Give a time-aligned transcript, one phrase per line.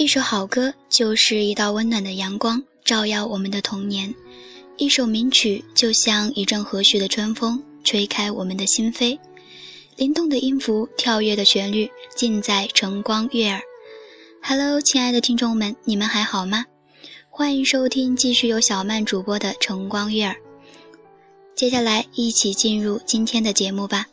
[0.00, 4.14] 一首好歌就是一道温暖的阳光，照耀我们的童年；
[4.78, 9.18] 一首名曲就像一阵和煦的春风，吹开我们的心扉。
[9.96, 13.60] 灵动的音符，跳跃的旋律，尽在晨光悦耳。
[14.42, 16.64] Hello，亲爱的听众们，你们还好吗？
[17.28, 20.34] 欢迎收听继续由小曼主播的晨光悦耳。
[21.54, 24.06] 接下来，一起进入今天的节目吧。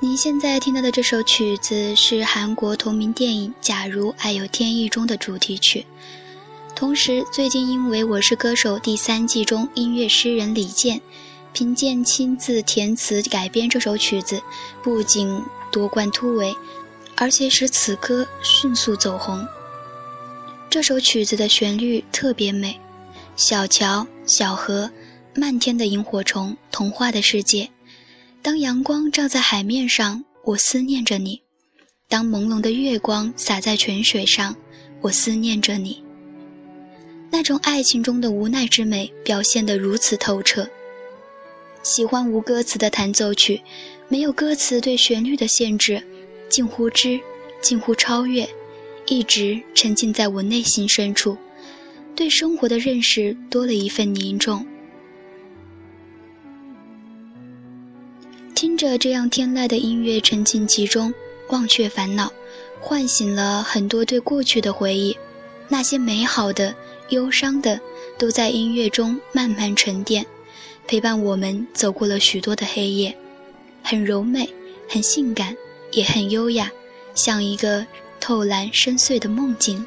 [0.00, 5.86] 您现在听到的这首曲子是韩国同名电影《假如爱有天意》中的主题曲。
[6.74, 11.00] 同时，最近因为《我是歌手》第三季中音乐诗人李健、
[11.52, 14.42] 凭借亲自填词改编这首曲子，
[14.82, 16.54] 不仅夺冠突围，
[17.16, 19.46] 而且使此歌迅速走红。
[20.68, 22.78] 这首曲子的旋律特别美，
[23.34, 24.90] 小桥、小河、
[25.34, 27.68] 漫天的萤火虫、童话的世界。
[28.42, 31.40] 当阳光照在海面上，我思念着你；
[32.08, 34.54] 当朦胧的月光洒在泉水上，
[35.00, 36.02] 我思念着你。
[37.30, 40.68] 那种爱情中的无奈之美表现得如此透彻。
[41.82, 43.62] 喜欢无歌词的弹奏曲，
[44.08, 46.02] 没有歌词对旋律的限制，
[46.50, 47.18] 近乎知，
[47.62, 48.46] 近乎超越，
[49.06, 51.38] 一直沉浸在我内心深处，
[52.14, 54.66] 对生活的认识多了一份凝重。
[58.54, 61.12] 听着这样天籁的音乐，沉浸其中，
[61.48, 62.32] 忘却烦恼，
[62.80, 65.16] 唤醒了很多对过去的回忆。
[65.68, 66.74] 那些美好的、
[67.08, 67.80] 忧伤的，
[68.18, 70.24] 都在音乐中慢慢沉淀，
[70.86, 73.16] 陪伴我们走过了许多的黑夜。
[73.82, 74.48] 很柔美，
[74.88, 75.56] 很性感，
[75.90, 76.70] 也很优雅，
[77.14, 77.84] 像一个
[78.20, 79.84] 透蓝深邃的梦境。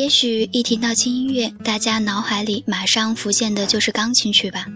[0.00, 4.66] 也许一听到轻音乐，大家脑海里马上浮现的就是钢琴曲吧，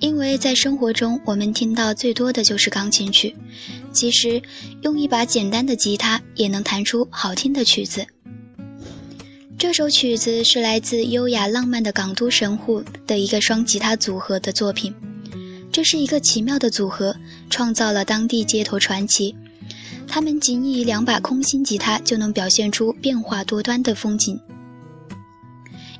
[0.00, 3.36] 因为在生活中我们听到最多的就是钢琴曲。
[3.92, 4.42] 其实，
[4.80, 8.04] 用一把简单的吉他也能弹出好听的曲子。
[9.56, 14.92] 这首曲子是来自优雅浪漫的港都神户的一个双吉他组合的作品，
[15.70, 17.14] 这是一个奇妙的组合，
[17.48, 19.36] 创造了当地街头传奇。
[20.14, 24.38] 他们仅以两把空心吉他就能表现出变化多端的风景，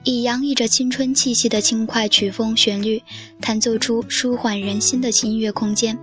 [0.05, 3.03] 以洋溢着青春气息的轻快曲风旋律，
[3.41, 5.99] 弹奏出舒缓人心的音乐空间。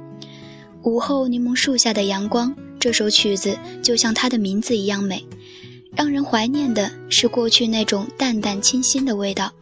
[0.81, 5.23] 午后柠檬树下的阳光，这首曲子就像它的名字一样美，
[5.95, 9.53] 让人怀念的是过去那种淡淡清新的味道，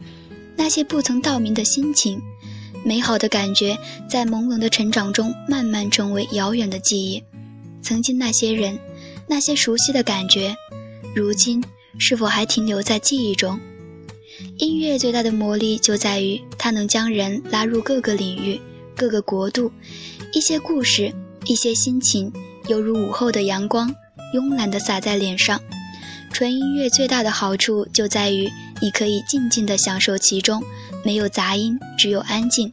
[0.56, 2.18] 那些不曾道明的心情，
[2.82, 3.76] 美好的感觉
[4.08, 7.22] 在朦胧的成长中慢慢成为遥远的记忆。
[7.82, 8.78] 曾经那些人，
[9.26, 10.54] 那些熟悉的感觉，
[11.14, 11.62] 如今
[11.98, 13.58] 是否还停留在记忆中？
[14.58, 18.60] 音乐最大的魔力就在于它能将人拉入各个领域、
[18.94, 19.72] 各个国度，
[20.32, 21.12] 一些故事，
[21.46, 22.32] 一些心情，
[22.68, 23.92] 犹如午后的阳光，
[24.34, 25.60] 慵懒地洒在脸上。
[26.30, 28.48] 纯音乐最大的好处就在于
[28.80, 30.62] 你可以静静地享受其中，
[31.04, 32.70] 没有杂音，只有安静。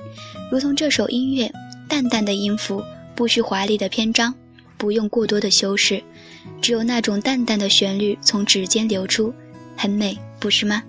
[0.52, 1.52] 如同这首音乐，
[1.88, 2.84] 淡淡的音符，
[3.16, 4.36] 不需华丽的篇章。
[4.78, 6.04] 不用过多的修饰，
[6.62, 9.34] 只有那种淡淡的旋律从指尖流出，
[9.76, 10.84] 很美，不是吗？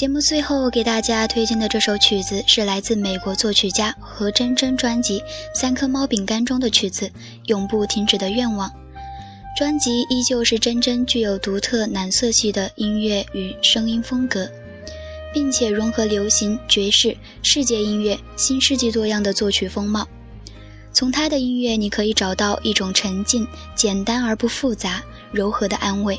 [0.00, 5.20] 节目最后给大家推荐的这首曲子是来自美国作曲家何真真专辑
[5.54, 7.06] 《三颗猫饼干》中的曲子
[7.48, 8.66] 《永不停止的愿望》。
[9.54, 14.48] 专辑依旧是真真具有独特蓝色系的音乐与声音风格，
[15.34, 20.08] 并且融合流行、爵士、世界音乐、新世纪多样的作曲风貌。
[20.94, 26.18] 从他的音乐，你可以找到一种沉静、简单而不复杂、柔和的安慰，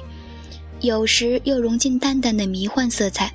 [0.82, 3.34] 有时又融进淡淡的迷幻色彩。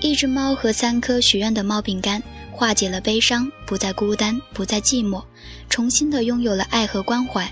[0.00, 5.22] 一只猫和三颗许愿的猫饼干，化解了悲伤，不再孤单，不再寂寞，
[5.68, 7.46] 重新的拥有了爱和关怀。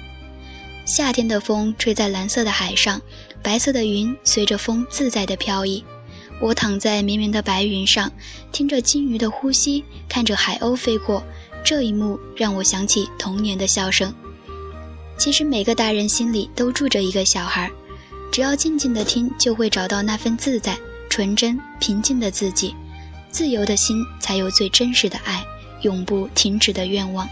[0.87, 2.99] 夏天的风吹在蓝色的海上，
[3.43, 5.85] 白色的云随着风自在的飘逸。
[6.40, 8.11] 我躺在绵绵的白云上，
[8.50, 11.23] 听着鲸鱼的呼吸，看着海鸥飞过，
[11.62, 14.14] 这一幕让我想起童年的笑声。
[15.19, 17.71] 其实每个大人心里都住着一个小孩，
[18.33, 20.78] 只要静静的听，就会找到那份自在。
[21.19, 22.73] 纯真平静的自己，
[23.29, 25.45] 自由的心，才有最真实的爱，
[25.83, 27.29] 永不停止的愿望。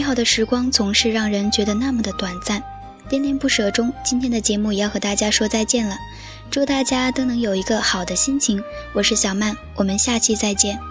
[0.00, 2.62] 美好的时光总是让人觉得那么的短暂，
[3.10, 5.94] 恋恋不舍中，今天的节目也要和大家说再见了。
[6.50, 8.64] 祝大家都能有一个好的心情。
[8.94, 10.89] 我是小曼，我们下期再见。